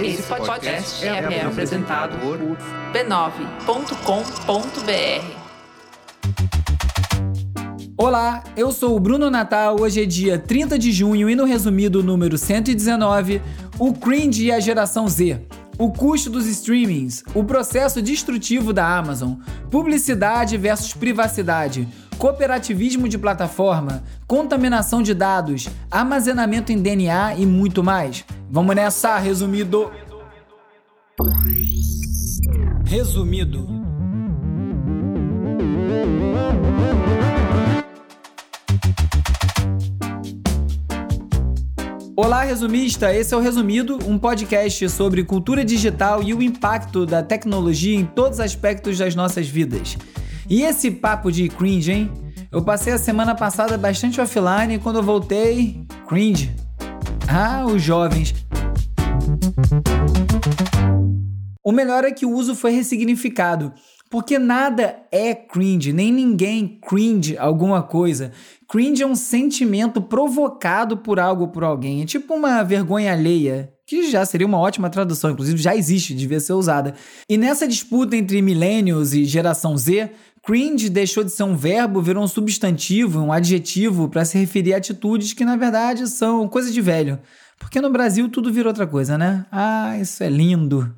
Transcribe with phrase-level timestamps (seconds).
[0.00, 2.38] Esse podcast é, é apresentado por
[2.92, 3.86] b9.com.br.
[7.96, 9.80] Olá, eu sou o Bruno Natal.
[9.80, 13.40] Hoje é dia 30 de junho e no resumido número 119,
[13.78, 15.40] o cringe e a geração Z.
[15.78, 19.34] O custo dos streamings, o processo destrutivo da Amazon,
[19.70, 21.88] publicidade versus privacidade,
[22.18, 28.24] cooperativismo de plataforma, contaminação de dados, armazenamento em DNA e muito mais.
[28.50, 29.90] Vamos nessa, resumido.
[32.84, 33.86] Resumido.
[42.18, 43.14] Olá, resumista!
[43.14, 48.06] Esse é o Resumido, um podcast sobre cultura digital e o impacto da tecnologia em
[48.06, 49.98] todos os aspectos das nossas vidas.
[50.48, 52.12] E esse papo de cringe, hein?
[52.52, 56.54] Eu passei a semana passada bastante offline e quando eu voltei, cringe.
[57.28, 58.32] Ah, os jovens.
[61.64, 63.72] O melhor é que o uso foi ressignificado.
[64.08, 68.30] Porque nada é cringe, nem ninguém cringe alguma coisa.
[68.68, 72.02] Cringe é um sentimento provocado por algo ou por alguém.
[72.02, 76.38] É tipo uma vergonha alheia, que já seria uma ótima tradução, inclusive já existe, devia
[76.38, 76.94] ser usada.
[77.28, 80.10] E nessa disputa entre millennials e geração Z,
[80.46, 84.76] cringe deixou de ser um verbo, virou um substantivo, um adjetivo para se referir a
[84.76, 87.18] atitudes que na verdade são coisa de velho.
[87.58, 89.44] Porque no Brasil tudo virou outra coisa, né?
[89.50, 90.94] Ah, isso é lindo.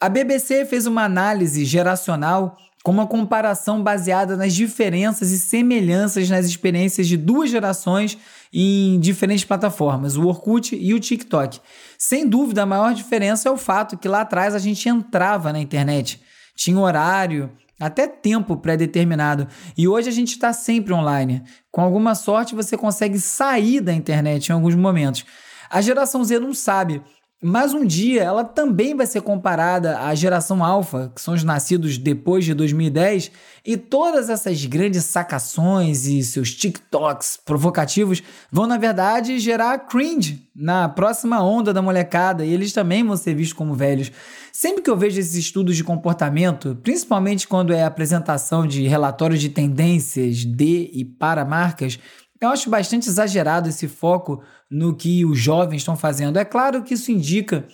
[0.00, 6.44] A BBC fez uma análise geracional com uma comparação baseada nas diferenças e semelhanças nas
[6.44, 8.18] experiências de duas gerações
[8.52, 11.60] em diferentes plataformas, o Orkut e o TikTok.
[11.96, 15.60] Sem dúvida, a maior diferença é o fato que lá atrás a gente entrava na
[15.60, 16.20] internet,
[16.54, 19.46] tinha horário, até tempo pré-determinado.
[19.76, 21.42] E hoje a gente está sempre online.
[21.70, 25.24] Com alguma sorte, você consegue sair da internet em alguns momentos.
[25.68, 27.02] A geração Z não sabe,
[27.42, 31.98] mas um dia ela também vai ser comparada à geração alfa, que são os nascidos
[31.98, 33.30] depois de 2010,
[33.64, 40.88] e todas essas grandes sacações e seus TikToks provocativos vão, na verdade, gerar cringe na
[40.88, 44.10] próxima onda da molecada, e eles também vão ser vistos como velhos.
[44.50, 49.50] Sempre que eu vejo esses estudos de comportamento, principalmente quando é apresentação de relatórios de
[49.50, 51.98] tendências de e para marcas,
[52.40, 56.38] eu acho bastante exagerado esse foco no que os jovens estão fazendo.
[56.38, 57.66] É claro que isso indica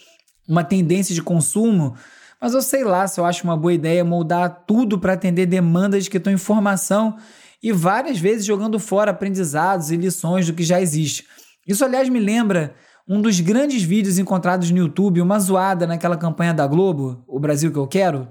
[0.49, 1.95] uma tendência de consumo,
[2.41, 6.09] mas eu sei lá se eu acho uma boa ideia moldar tudo para atender demandas
[6.09, 7.17] que estão em formação
[7.63, 11.25] e várias vezes jogando fora aprendizados e lições do que já existe.
[11.67, 12.75] Isso, aliás, me lembra
[13.09, 17.71] um dos grandes vídeos encontrados no YouTube, uma zoada naquela campanha da Globo, O Brasil
[17.71, 18.27] que eu quero.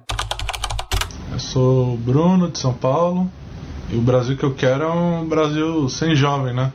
[1.31, 3.31] Eu sou o Bruno de São Paulo
[3.89, 6.73] e o Brasil que eu quero é um Brasil sem jovem, né?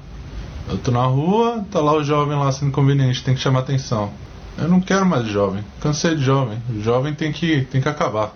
[0.69, 4.13] Eu tô na rua, tá lá o jovem lá sendo conveniente, tem que chamar atenção.
[4.59, 6.59] Eu não quero mais jovem, cansei de jovem.
[6.69, 8.35] O jovem tem que, tem que acabar.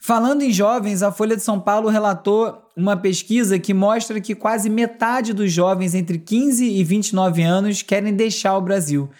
[0.00, 4.70] Falando em jovens, a Folha de São Paulo relatou uma pesquisa que mostra que quase
[4.70, 9.10] metade dos jovens entre 15 e 29 anos querem deixar o Brasil.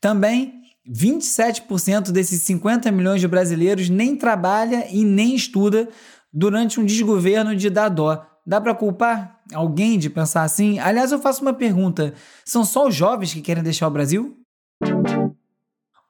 [0.00, 0.54] Também,
[0.88, 5.88] 27% desses 50 milhões de brasileiros nem trabalha e nem estuda
[6.32, 8.24] durante um desgoverno de Dadó.
[8.46, 10.78] Dá para culpar alguém de pensar assim?
[10.78, 12.14] Aliás, eu faço uma pergunta:
[12.44, 14.36] são só os jovens que querem deixar o Brasil?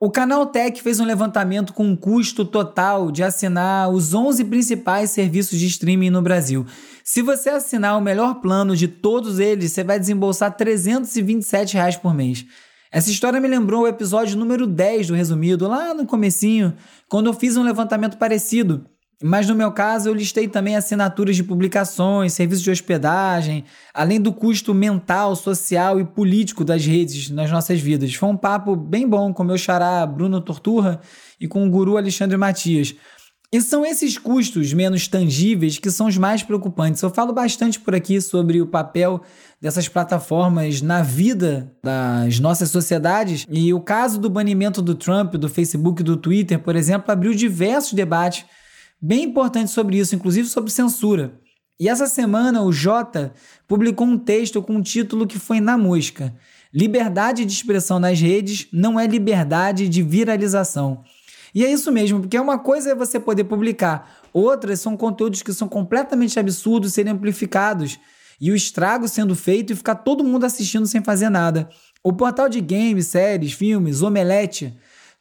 [0.01, 5.11] O Canal Tech fez um levantamento com um custo total de assinar os 11 principais
[5.11, 6.65] serviços de streaming no Brasil.
[7.03, 12.15] Se você assinar o melhor plano de todos eles, você vai desembolsar 327 reais por
[12.15, 12.47] mês.
[12.93, 16.75] Essa história me lembrou o episódio número 10 do Resumido, lá no comecinho,
[17.09, 18.87] quando eu fiz um levantamento parecido.
[19.23, 24.33] Mas no meu caso, eu listei também assinaturas de publicações, serviços de hospedagem, além do
[24.33, 28.15] custo mental, social e político das redes nas nossas vidas.
[28.15, 31.01] Foi um papo bem bom com meu xará Bruno Torturra
[31.41, 32.95] e com o guru Alexandre Matias.
[33.51, 37.03] E são esses custos menos tangíveis que são os mais preocupantes.
[37.03, 39.23] Eu falo bastante por aqui sobre o papel
[39.61, 43.47] dessas plataformas na vida das nossas sociedades.
[43.51, 47.35] E o caso do banimento do Trump, do Facebook e do Twitter, por exemplo, abriu
[47.35, 48.45] diversos debates
[49.01, 51.39] bem importante sobre isso, inclusive sobre censura.
[51.81, 53.33] E essa semana o Jota
[53.67, 56.35] publicou um texto com um título que foi na mosca.
[56.75, 61.05] Liberdade de expressão nas redes não é liberdade de viralização.
[61.55, 65.53] E é isso mesmo, porque uma coisa é você poder publicar, outras são conteúdos que
[65.53, 67.99] são completamente absurdos serem amplificados
[68.41, 71.69] e o estrago sendo feito e ficar todo mundo assistindo sem fazer nada.
[72.03, 74.77] O portal de games, séries, filmes, Omelete,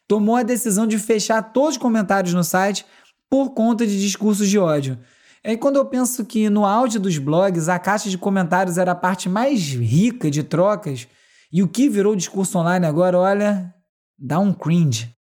[0.06, 2.84] tomou a decisão de fechar todos os comentários no site
[3.30, 4.98] por conta de discursos de ódio.
[5.44, 8.96] Aí, quando eu penso que no áudio dos blogs a caixa de comentários era a
[8.96, 11.06] parte mais rica de trocas,
[11.52, 13.74] e o que virou discurso online agora, olha,
[14.20, 15.14] Dá um cringe.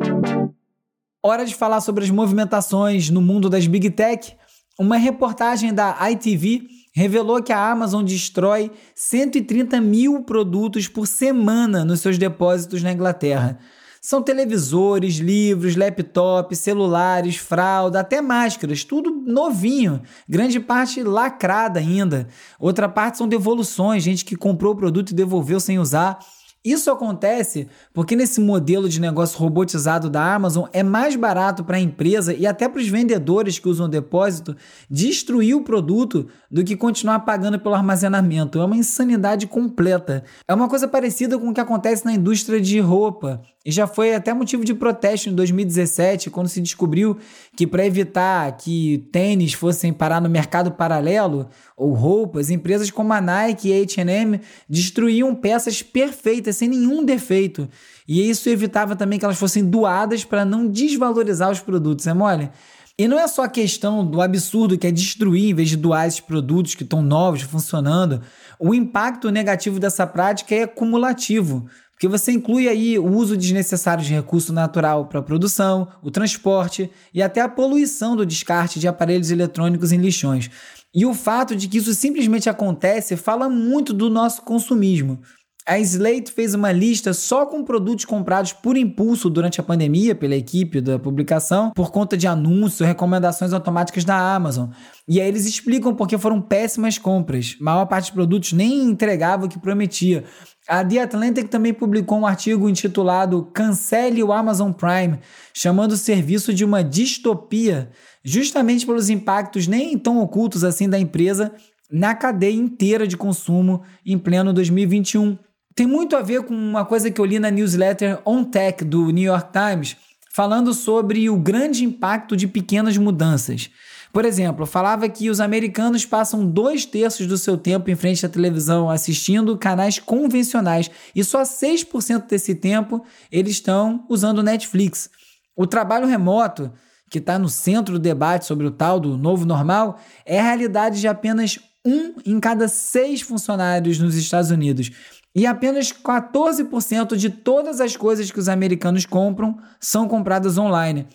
[1.23, 4.35] Hora de falar sobre as movimentações no mundo das Big Tech.
[4.79, 6.63] Uma reportagem da ITV
[6.95, 13.59] revelou que a Amazon destrói 130 mil produtos por semana nos seus depósitos na Inglaterra.
[14.07, 22.29] São televisores, livros, laptops, celulares, fralda, até máscaras, tudo novinho, grande parte lacrada ainda.
[22.57, 26.21] Outra parte são devoluções, gente que comprou o produto e devolveu sem usar.
[26.65, 31.81] Isso acontece porque nesse modelo de negócio robotizado da Amazon é mais barato para a
[31.81, 34.57] empresa e até para os vendedores que usam depósito
[34.89, 38.61] destruir o produto do que continuar pagando pelo armazenamento.
[38.61, 40.23] É uma insanidade completa.
[40.47, 43.43] É uma coisa parecida com o que acontece na indústria de roupa.
[43.67, 47.19] E já foi até motivo de protesto em 2017, quando se descobriu
[47.57, 53.21] que para evitar que tênis fossem parar no mercado paralelo ou roupas, empresas como a
[53.21, 57.69] Nike e a H&M destruíam peças perfeitas sem nenhum defeito.
[58.07, 62.49] E isso evitava também que elas fossem doadas para não desvalorizar os produtos, é mole?
[62.97, 66.07] E não é só a questão do absurdo que é destruir em vez de doar
[66.07, 68.23] esses produtos que estão novos, funcionando.
[68.59, 71.69] O impacto negativo dessa prática é cumulativo.
[71.97, 76.91] Porque você inclui aí o uso desnecessário de recurso natural para a produção, o transporte
[77.13, 80.51] e até a poluição do descarte de aparelhos eletrônicos em lixões.
[80.95, 85.23] E o fato de que isso simplesmente acontece fala muito do nosso consumismo.
[85.69, 90.37] A Slate fez uma lista só com produtos comprados por impulso durante a pandemia pela
[90.37, 94.69] equipe da publicação, por conta de anúncios recomendações automáticas da Amazon.
[95.09, 97.57] E aí eles explicam porque foram péssimas compras.
[97.61, 100.23] A maior parte dos produtos nem entregava o que prometia.
[100.69, 105.19] A The Atlantic também publicou um artigo intitulado Cancele o Amazon Prime,
[105.53, 107.91] chamando o serviço de uma distopia,
[108.25, 111.53] justamente pelos impactos nem tão ocultos assim da empresa
[111.91, 115.37] na cadeia inteira de consumo em pleno 2021.
[115.77, 119.11] Tem muito a ver com uma coisa que eu li na newsletter On Tech do
[119.11, 119.95] New York Times,
[120.33, 123.69] falando sobre o grande impacto de pequenas mudanças.
[124.11, 128.29] Por exemplo, falava que os americanos passam dois terços do seu tempo em frente à
[128.31, 135.11] televisão assistindo canais convencionais e só 6% desse tempo eles estão usando Netflix.
[135.55, 136.73] O trabalho remoto,
[137.11, 141.01] que está no centro do debate sobre o tal do novo normal, é a realidade
[141.01, 144.91] de apenas um em cada seis funcionários nos Estados Unidos.
[145.37, 151.07] E apenas 14% de todas as coisas que os americanos compram são compradas online.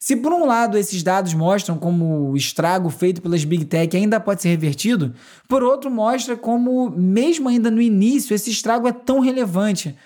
[0.00, 4.18] Se por um lado esses dados mostram como o estrago feito pelas Big Tech ainda
[4.18, 5.14] pode ser revertido,
[5.46, 9.96] por outro mostra como, mesmo ainda no início, esse estrago é tão relevante.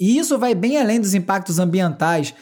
[0.00, 2.34] E isso vai bem além dos impactos ambientais.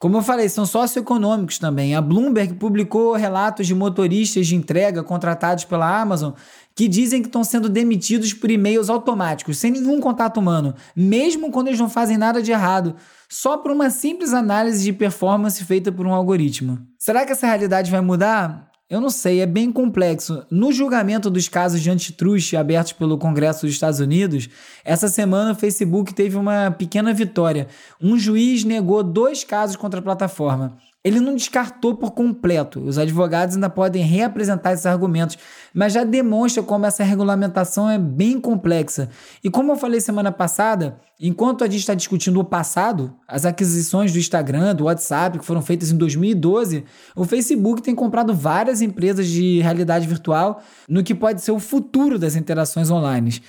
[0.00, 1.94] Como eu falei, são socioeconômicos também.
[1.94, 6.32] A Bloomberg publicou relatos de motoristas de entrega contratados pela Amazon
[6.74, 11.66] que dizem que estão sendo demitidos por e-mails automáticos, sem nenhum contato humano, mesmo quando
[11.66, 12.96] eles não fazem nada de errado
[13.28, 16.78] só por uma simples análise de performance feita por um algoritmo.
[16.98, 18.69] Será que essa realidade vai mudar?
[18.90, 20.44] Eu não sei, é bem complexo.
[20.50, 24.48] No julgamento dos casos de antitrust abertos pelo Congresso dos Estados Unidos,
[24.84, 27.68] essa semana o Facebook teve uma pequena vitória.
[28.02, 30.76] Um juiz negou dois casos contra a plataforma.
[31.02, 32.78] Ele não descartou por completo.
[32.80, 35.38] Os advogados ainda podem reapresentar esses argumentos,
[35.72, 39.08] mas já demonstra como essa regulamentação é bem complexa.
[39.42, 44.12] E como eu falei semana passada, enquanto a gente está discutindo o passado, as aquisições
[44.12, 46.84] do Instagram, do WhatsApp, que foram feitas em 2012,
[47.16, 52.18] o Facebook tem comprado várias empresas de realidade virtual no que pode ser o futuro
[52.18, 53.40] das interações online.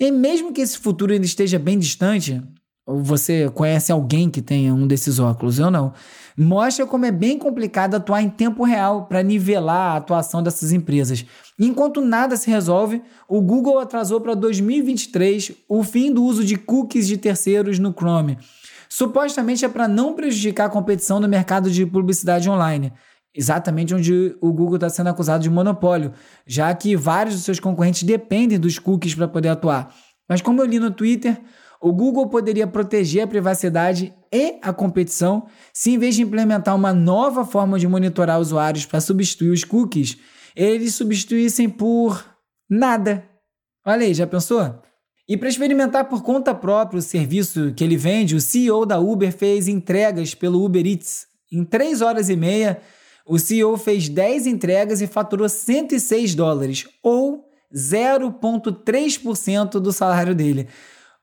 [0.00, 2.42] E mesmo que esse futuro ainda esteja bem distante,
[2.84, 5.92] você conhece alguém que tenha um desses óculos, eu não
[6.36, 11.24] mostra como é bem complicado atuar em tempo real para nivelar a atuação dessas empresas.
[11.58, 17.06] Enquanto nada se resolve, o Google atrasou para 2023 o fim do uso de cookies
[17.06, 18.38] de terceiros no Chrome.
[18.88, 22.92] Supostamente é para não prejudicar a competição no mercado de publicidade online
[23.36, 26.12] exatamente onde o Google está sendo acusado de monopólio,
[26.46, 29.94] já que vários dos seus concorrentes dependem dos cookies para poder atuar.
[30.28, 31.38] Mas como eu li no Twitter,
[31.80, 36.92] o Google poderia proteger a privacidade e a competição se, em vez de implementar uma
[36.92, 40.18] nova forma de monitorar usuários para substituir os cookies,
[40.54, 42.22] eles substituíssem por
[42.68, 43.24] nada.
[43.84, 44.82] Olha aí, já pensou?
[45.26, 49.32] E para experimentar por conta própria o serviço que ele vende, o CEO da Uber
[49.32, 51.26] fez entregas pelo Uber Eats.
[51.50, 52.82] Em 3 horas e meia,
[53.26, 60.68] o CEO fez 10 entregas e faturou 106 dólares, ou 0,3% do salário dele.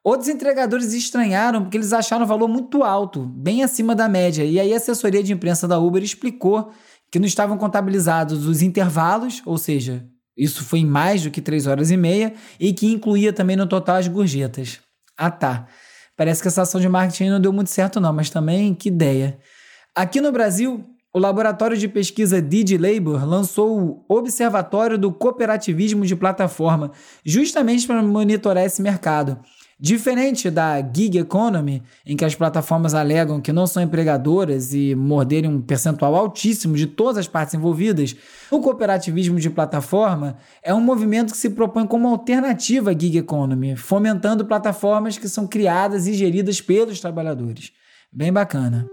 [0.04, 4.44] Outros entregadores estranharam porque eles acharam o valor muito alto, bem acima da média.
[4.44, 6.72] E aí a assessoria de imprensa da Uber explicou
[7.10, 10.06] que não estavam contabilizados os intervalos, ou seja,
[10.36, 13.66] isso foi em mais do que 3 horas e meia, e que incluía também no
[13.66, 14.82] total as gorjetas.
[15.18, 15.68] Ah tá.
[16.18, 19.40] Parece que essa ação de marketing não deu muito certo, não, mas também que ideia.
[19.96, 20.84] Aqui no Brasil,
[21.14, 26.92] o laboratório de pesquisa DigiLabor lançou o Observatório do Cooperativismo de Plataforma,
[27.24, 29.40] justamente para monitorar esse mercado.
[29.86, 35.52] Diferente da gig economy, em que as plataformas alegam que não são empregadoras e morderem
[35.52, 38.16] um percentual altíssimo de todas as partes envolvidas,
[38.50, 43.75] o cooperativismo de plataforma é um movimento que se propõe como alternativa à gig economy,
[43.75, 47.74] fomentando plataformas que são criadas e geridas pelos trabalhadores.
[48.10, 48.88] Bem bacana.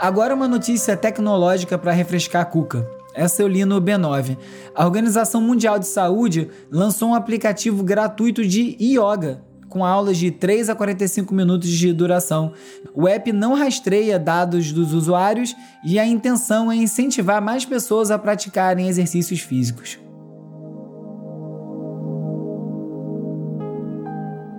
[0.00, 2.97] Agora uma notícia tecnológica para refrescar a cuca.
[3.14, 4.36] Essa eu li no B9.
[4.74, 10.70] A Organização Mundial de Saúde lançou um aplicativo gratuito de yoga, com aulas de 3
[10.70, 12.52] a 45 minutos de duração.
[12.94, 18.18] O app não rastreia dados dos usuários e a intenção é incentivar mais pessoas a
[18.18, 19.98] praticarem exercícios físicos.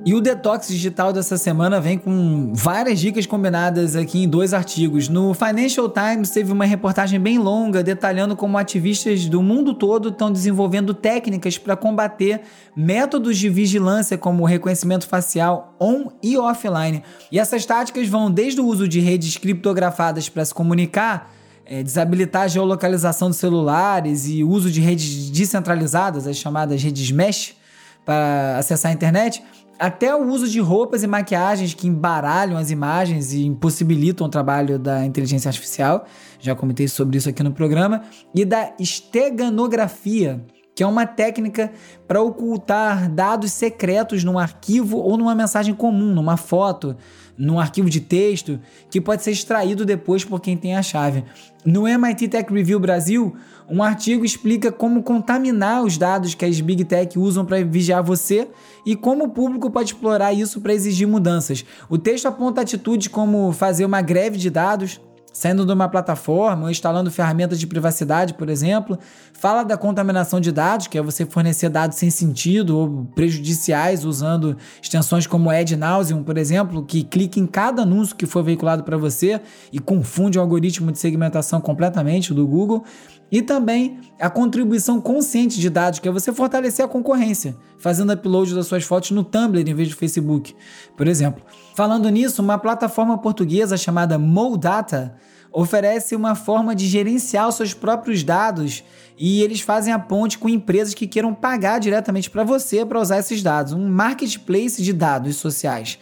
[0.10, 5.08] E o detox digital dessa semana vem com várias dicas combinadas aqui em dois artigos.
[5.08, 10.32] No Financial Times teve uma reportagem bem longa detalhando como ativistas do mundo todo estão
[10.32, 12.42] desenvolvendo técnicas para combater
[12.76, 17.04] métodos de vigilância como reconhecimento facial on e offline.
[17.32, 21.32] E essas táticas vão desde o uso de redes criptografadas para se comunicar
[21.68, 27.60] é, desabilitar a geolocalização dos celulares e uso de redes descentralizadas, as chamadas redes mesh,
[28.04, 29.44] para acessar a internet,
[29.80, 34.78] até o uso de roupas e maquiagens que embaralham as imagens e impossibilitam o trabalho
[34.78, 36.06] da inteligência artificial.
[36.40, 38.04] Já comentei sobre isso aqui no programa.
[38.36, 40.46] E da esteganografia,
[40.76, 41.72] que é uma técnica
[42.08, 46.96] para ocultar dados secretos num arquivo ou numa mensagem comum, numa foto,
[47.38, 48.60] num arquivo de texto,
[48.92, 51.24] que pode ser extraído depois por quem tem a chave.
[51.66, 53.36] No MIT Tech Review Brasil,
[53.70, 58.48] um artigo explica como contaminar os dados que as Big Tech usam para vigiar você
[58.86, 61.64] e como o público pode explorar isso para exigir mudanças.
[61.88, 65.00] O texto aponta atitudes como fazer uma greve de dados,
[65.32, 68.98] saindo de uma plataforma ou instalando ferramentas de privacidade, por exemplo.
[69.34, 74.58] Fala da contaminação de dados, que é você fornecer dados sem sentido ou prejudiciais usando
[74.82, 78.98] extensões como Ad Nauseum, por exemplo, que clica em cada anúncio que for veiculado para
[78.98, 79.40] você
[79.72, 82.84] e confunde o algoritmo de segmentação completamente do Google.
[83.32, 88.56] E também a contribuição consciente de dados, que é você fortalecer a concorrência, fazendo upload
[88.56, 90.56] das suas fotos no Tumblr em vez do Facebook,
[90.98, 91.44] por exemplo.
[91.80, 95.16] Falando nisso, uma plataforma portuguesa chamada Moldata
[95.50, 98.84] oferece uma forma de gerenciar seus próprios dados
[99.18, 103.20] e eles fazem a ponte com empresas que queiram pagar diretamente para você para usar
[103.20, 105.98] esses dados, um marketplace de dados sociais.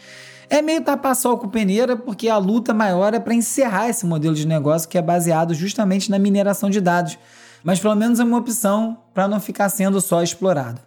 [0.49, 4.33] É meio tapar sol com peneira, porque a luta maior é para encerrar esse modelo
[4.33, 7.19] de negócio que é baseado justamente na mineração de dados.
[7.63, 10.86] Mas pelo menos é uma opção para não ficar sendo só explorado.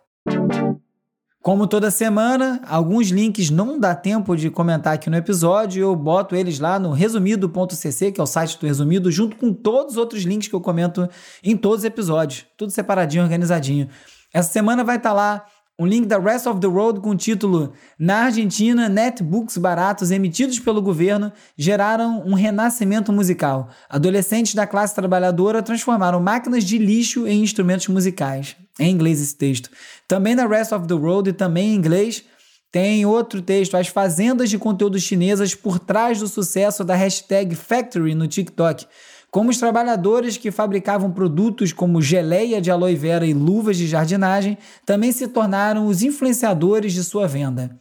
[1.42, 6.36] Como toda semana, alguns links não dá tempo de comentar aqui no episódio, eu boto
[6.36, 10.22] eles lá no resumido.cc, que é o site do Resumido, junto com todos os outros
[10.24, 11.08] links que eu comento
[11.42, 13.88] em todos os episódios, tudo separadinho, organizadinho.
[14.34, 15.46] Essa semana vai estar tá lá
[15.80, 20.58] um link da Rest of the World com o título Na Argentina, netbooks baratos emitidos
[20.60, 23.70] pelo governo geraram um renascimento musical.
[23.88, 28.56] Adolescentes da classe trabalhadora transformaram máquinas de lixo em instrumentos musicais.
[28.78, 29.70] Em inglês esse texto.
[30.06, 32.24] Também na Rest of the World e também em inglês
[32.70, 38.14] tem outro texto, as fazendas de conteúdo chinesas por trás do sucesso da hashtag Factory
[38.14, 38.86] no TikTok
[39.30, 44.58] como os trabalhadores que fabricavam produtos como geleia de aloe vera e luvas de jardinagem
[44.84, 47.78] também se tornaram os influenciadores de sua venda.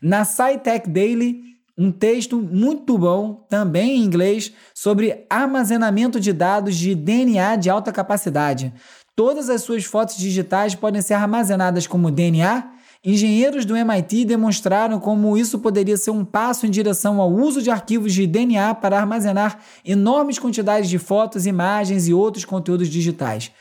[0.00, 1.40] Na SciTech Daily,
[1.76, 7.92] um texto muito bom, também em inglês, sobre armazenamento de dados de DNA de alta
[7.92, 8.72] capacidade.
[9.14, 12.75] Todas as suas fotos digitais podem ser armazenadas como DNA
[13.08, 17.70] Engenheiros do MIT demonstraram como isso poderia ser um passo em direção ao uso de
[17.70, 23.52] arquivos de DNA para armazenar enormes quantidades de fotos, imagens e outros conteúdos digitais.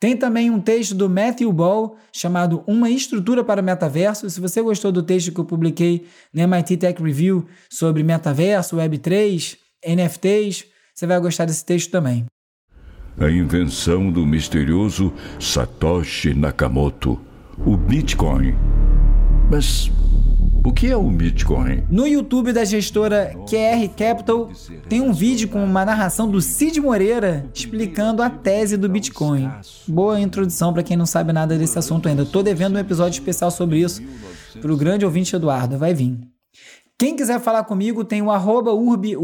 [0.00, 4.28] Tem também um texto do Matthew Ball chamado Uma Estrutura para o Metaverso.
[4.28, 9.58] Se você gostou do texto que eu publiquei no MIT Tech Review sobre metaverso, Web3,
[9.86, 12.24] NFTs, você vai gostar desse texto também.
[13.16, 18.54] A invenção do misterioso Satoshi Nakamoto o Bitcoin.
[19.50, 19.90] Mas
[20.64, 21.84] o que é o Bitcoin?
[21.90, 24.50] No YouTube da gestora QR Capital
[24.88, 29.50] tem um vídeo com uma narração do Cid Moreira explicando a tese do Bitcoin.
[29.86, 32.24] Boa introdução para quem não sabe nada desse assunto ainda.
[32.24, 34.02] Tô devendo um episódio especial sobre isso
[34.60, 36.18] para o grande ouvinte Eduardo, vai vir.
[36.98, 39.16] Quem quiser falar comigo tem o arroba urbe,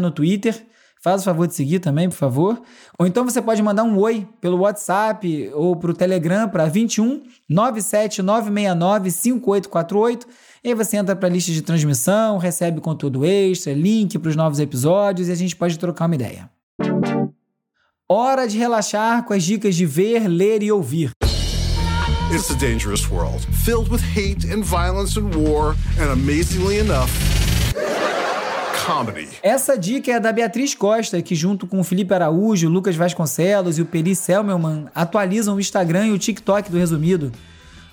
[0.00, 0.66] no Twitter
[1.02, 2.62] Faz o favor de seguir também, por favor.
[2.96, 8.22] Ou então você pode mandar um oi pelo WhatsApp ou pro Telegram para 21 97
[8.22, 10.26] 969 5848.
[10.62, 14.36] E aí você entra para a lista de transmissão, recebe conteúdo extra, link para os
[14.36, 16.48] novos episódios e a gente pode trocar uma ideia.
[18.08, 21.10] Hora de relaxar com as dicas de ver, ler e ouvir.
[22.32, 27.10] It's a dangerous world, filled with hate and violence and war, and amazingly enough,
[28.84, 29.28] comedy.
[29.42, 33.82] Essa dica é da Beatriz Costa, que junto com o Felipe Araújo, Lucas Vasconcelos e
[33.82, 37.32] o Peri Selmelman atualizam o Instagram e o TikTok do Resumido.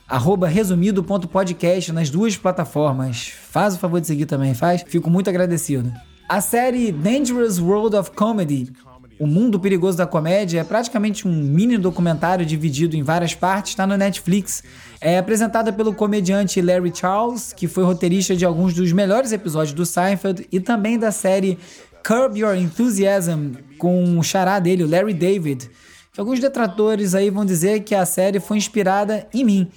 [0.07, 3.31] Arroba resumido.podcast nas duas plataformas.
[3.51, 4.83] Faz o favor de seguir também, faz?
[4.87, 5.91] Fico muito agradecido.
[6.27, 8.71] A série Dangerous World of Comedy
[9.19, 13.85] o Mundo Perigoso da Comédia é praticamente um mini documentário dividido em várias partes, está
[13.85, 14.63] no Netflix.
[15.01, 19.85] É apresentada pelo comediante Larry Charles, que foi roteirista de alguns dos melhores episódios do
[19.85, 21.59] Seinfeld e também da série
[22.01, 25.69] Curb Your Enthusiasm, com o xará dele, o Larry David.
[26.13, 29.71] Que alguns detratores aí vão dizer que a série foi inspirada em mim.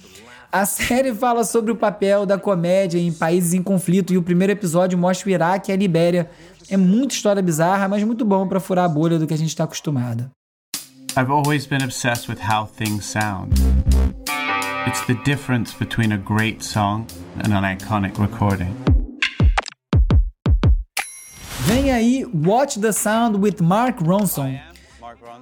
[0.53, 4.53] A série fala sobre o papel da comédia em países em conflito e o primeiro
[4.53, 6.29] episódio mostra o Iraque e a Libéria
[6.69, 9.47] é muita história bizarra, mas muito bom para furar a bolha do que a gente
[9.47, 10.29] está acostumado.
[11.17, 13.55] I've always been obsessed with how things sound.
[14.85, 17.07] It's the difference between a great song
[17.43, 18.75] and an iconic recording.
[21.61, 24.72] Vem aí Watch the Sound with Mark Ronson.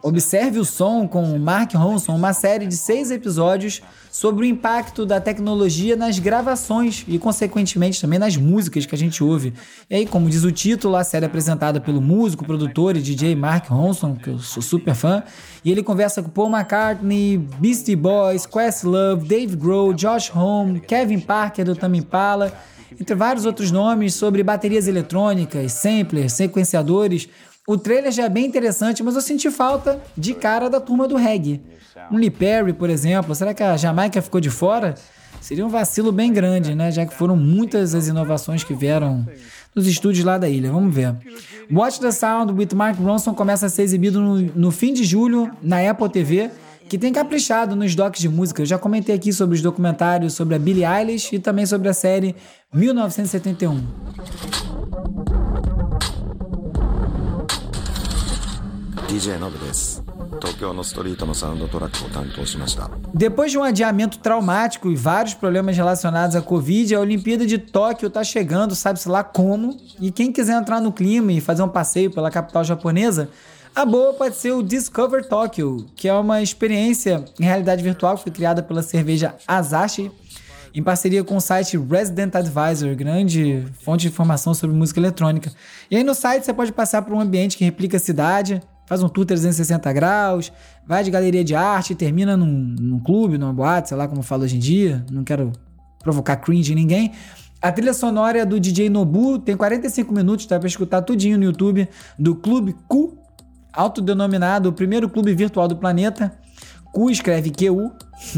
[0.04, 5.22] Observe o som com Mark Ronson, uma série de seis episódios sobre o impacto da
[5.22, 9.54] tecnologia nas gravações e, consequentemente, também nas músicas que a gente ouve.
[9.90, 13.36] E aí, como diz o título, a série é apresentada pelo músico, produtor e DJ
[13.36, 15.24] Mark Ronson, que eu sou super fã,
[15.64, 21.66] e ele conversa com Paul McCartney, Beastie Boys, Questlove, Dave Grohl, Josh Homme, Kevin Parker
[21.66, 22.52] do Tame Impala,
[23.00, 27.30] entre vários outros nomes sobre baterias eletrônicas, samplers, sequenciadores,
[27.68, 31.16] o trailer já é bem interessante, mas eu senti falta de cara da turma do
[31.16, 31.62] reggae.
[32.12, 34.96] Um Lee Perry, por exemplo, será que a Jamaica ficou de fora?
[35.40, 36.92] Seria um vacilo bem grande, né?
[36.92, 39.26] Já que foram muitas as inovações que vieram
[39.76, 40.72] nos estúdios lá da ilha.
[40.72, 41.16] Vamos ver.
[41.72, 45.50] Watch the Sound with Mark Ronson começa a ser exibido no, no fim de julho
[45.62, 46.52] na Apple TV,
[46.90, 48.62] que tem caprichado nos docs de música.
[48.62, 51.94] Eu já comentei aqui sobre os documentários sobre a Billie Eilish e também sobre a
[51.94, 52.36] série
[52.74, 53.82] 1971.
[59.12, 59.34] DJ
[63.14, 68.08] Depois de um adiamento traumático e vários problemas relacionados à Covid, a Olimpíada de Tóquio
[68.08, 69.78] está chegando, sabe-se lá como.
[70.00, 73.28] E quem quiser entrar no clima e fazer um passeio pela capital japonesa,
[73.76, 78.24] a boa pode ser o Discover Tokyo, que é uma experiência em realidade virtual que
[78.24, 80.10] foi criada pela cerveja Asahi
[80.74, 85.52] em parceria com o site Resident Advisor, grande fonte de informação sobre música eletrônica.
[85.90, 89.02] E aí no site você pode passar por um ambiente que replica a cidade, faz
[89.02, 90.52] um tour 360 graus,
[90.86, 94.44] vai de galeria de arte, termina num, num clube, numa boate, sei lá como falo
[94.44, 95.54] hoje em dia, não quero
[96.00, 97.14] provocar cringe em ninguém.
[97.62, 101.46] A trilha sonora é do DJ Nobu, tem 45 minutos, dá pra escutar tudinho no
[101.46, 101.88] YouTube,
[102.20, 103.14] do Clube Q,
[103.72, 106.38] autodenominado o primeiro clube virtual do planeta.
[106.94, 107.94] Q escreve QU.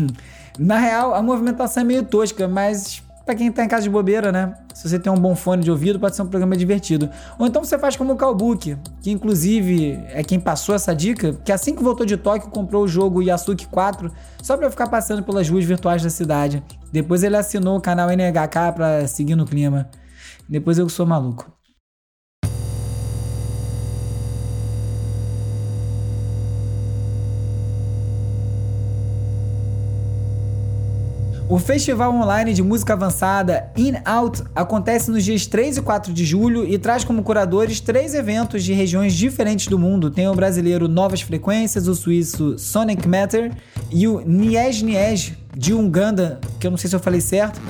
[0.59, 4.31] Na real, a movimentação é meio tosca, mas para quem tá em casa de bobeira,
[4.31, 4.53] né?
[4.73, 7.09] Se você tem um bom fone de ouvido, pode ser um programa divertido.
[7.39, 11.51] Ou então você faz como o Calbook, que inclusive é quem passou essa dica, que
[11.51, 15.49] assim que voltou de Tóquio comprou o jogo Yasuki 4 só para ficar passando pelas
[15.49, 16.61] ruas virtuais da cidade.
[16.91, 19.89] Depois ele assinou o canal NHK para seguir no clima.
[20.49, 21.62] Depois eu sou maluco.
[31.53, 36.25] O festival online de música avançada In Out acontece nos dias 3 e 4 de
[36.25, 40.09] julho e traz como curadores três eventos de regiões diferentes do mundo.
[40.09, 43.51] Tem o brasileiro Novas Frequências, o suíço Sonic Matter
[43.91, 47.61] e o Niej Niej de Uganda, que eu não sei se eu falei certo.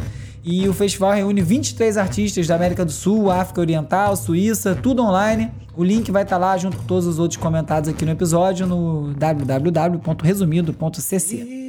[0.46, 5.52] E o festival reúne 23 artistas da América do Sul, África Oriental, Suíça, tudo online.
[5.76, 9.14] O link vai estar lá junto com todos os outros comentados aqui no episódio no
[9.14, 11.63] www.resumido.cc.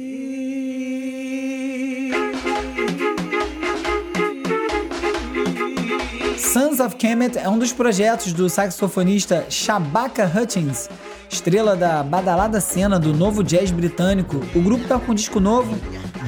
[6.55, 10.89] Sons of Kemet é um dos projetos do saxofonista Shabaka Hutchins,
[11.29, 14.37] estrela da badalada cena do novo jazz britânico.
[14.55, 15.77] O grupo está com um disco novo,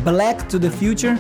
[0.04, 1.18] Black to the Future,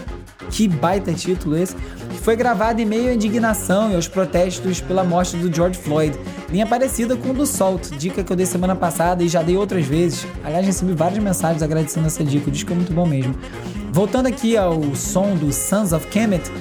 [0.51, 5.05] que baita título esse, que foi gravado em meio à indignação e aos protestos pela
[5.05, 6.13] morte do George Floyd.
[6.49, 9.55] Linha parecida com o do Salt, dica que eu dei semana passada e já dei
[9.55, 10.27] outras vezes.
[10.43, 13.33] Aliás, recebi várias mensagens agradecendo essa dica, o disco é muito bom mesmo.
[13.89, 16.51] Voltando aqui ao som do Sons of Kemet,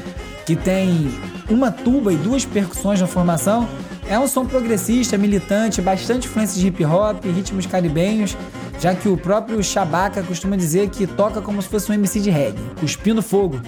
[0.46, 1.10] que tem
[1.48, 3.68] uma tuba e duas percussões na formação,
[4.08, 8.36] É um som progressista, militante, bastante influência de hip hop, ritmos caribenhos,
[8.78, 12.30] já que o próprio Chewbacca costuma dizer que toca como se fosse um MC de
[12.30, 13.60] reggae, cuspindo fogo.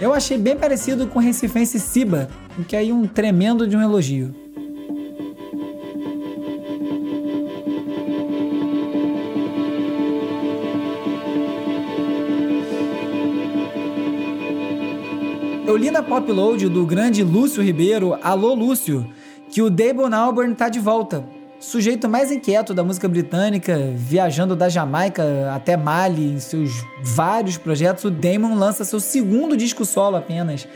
[0.00, 3.76] Eu achei bem parecido com o recifense Siba, o que é aí um tremendo de
[3.76, 4.41] um elogio.
[16.02, 19.06] Eu li na Popload do grande Lúcio Ribeiro, Alô Lúcio,
[19.50, 21.24] que o Damon Albarn tá de volta.
[21.62, 26.72] Sujeito mais inquieto da música britânica, viajando da Jamaica até Mali em seus
[27.04, 30.66] vários projetos, o Damon lança seu segundo disco solo apenas.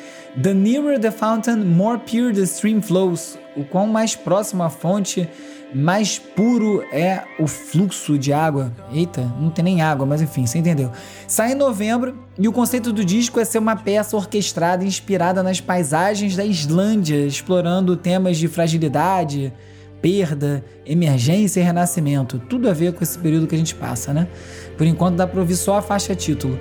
[0.41, 3.37] The Nearer the Fountain, More Pure the Stream Flows.
[3.57, 5.29] O quão mais próximo à fonte,
[5.75, 8.71] mais puro é o fluxo de água.
[8.93, 10.93] Eita, não tem nem água, mas enfim, você entendeu.
[11.27, 15.61] Sai em novembro e o conceito do disco é ser uma peça orquestrada inspirada nas
[15.61, 19.53] paisagens da Islândia, explorando temas de fragilidade,
[20.01, 22.39] perda, emergência e renascimento.
[22.39, 24.29] Tudo a ver com esse período que a gente passa, né?
[24.77, 26.59] Por enquanto dá pra ouvir só a faixa título.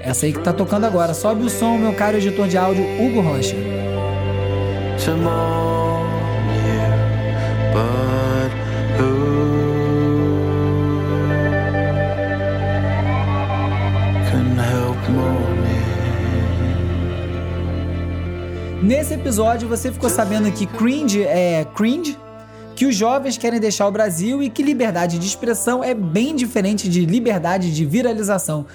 [0.00, 1.12] Essa aí que tá tocando agora.
[1.14, 3.56] Sobe o som, meu caro editor de áudio, Hugo Rocha.
[18.82, 22.16] Nesse episódio você ficou sabendo que cringe é cringe,
[22.78, 26.88] que os jovens querem deixar o Brasil e que liberdade de expressão é bem diferente
[26.88, 28.66] de liberdade de viralização.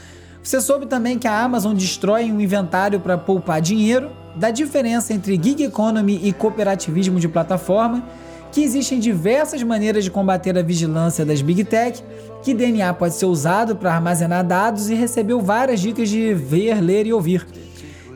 [0.44, 5.40] Você soube também que a Amazon destrói um inventário para poupar dinheiro, da diferença entre
[5.42, 8.04] gig economy e cooperativismo de plataforma,
[8.52, 12.04] que existem diversas maneiras de combater a vigilância das big tech,
[12.44, 17.08] que DNA pode ser usado para armazenar dados e recebeu várias dicas de ver, ler
[17.08, 17.48] e ouvir.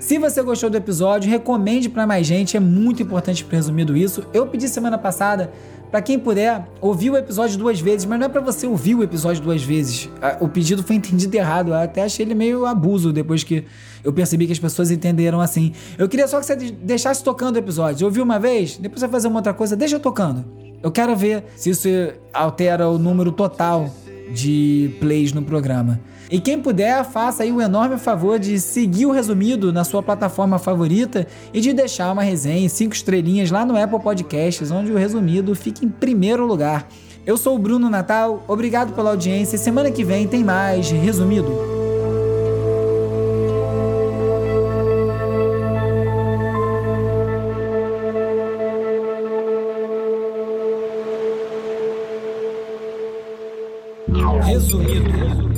[0.07, 4.23] Se você gostou do episódio, recomende para mais gente, é muito importante resumido isso.
[4.33, 5.51] Eu pedi semana passada
[5.89, 9.03] para quem puder ouvir o episódio duas vezes, mas não é para você ouvir o
[9.03, 10.09] episódio duas vezes.
[10.39, 13.65] O pedido foi entendido errado, eu até achei ele meio abuso depois que
[14.03, 15.73] eu percebi que as pessoas entenderam assim.
[15.97, 18.05] Eu queria só que você deixasse tocando o episódio.
[18.05, 20.45] Ouviu uma vez, depois você vai fazer uma outra coisa, deixa tocando.
[20.83, 21.87] Eu quero ver se isso
[22.33, 23.89] altera o número total
[24.33, 25.99] de plays no programa.
[26.29, 30.59] E quem puder, faça aí o enorme favor de seguir o resumido na sua plataforma
[30.59, 34.97] favorita e de deixar uma resenha em cinco estrelinhas lá no Apple Podcasts, onde o
[34.97, 36.87] resumido fica em primeiro lugar.
[37.25, 39.57] Eu sou o Bruno Natal, obrigado pela audiência.
[39.57, 41.76] Semana que vem tem mais resumido.
[54.73, 55.56] Unidos.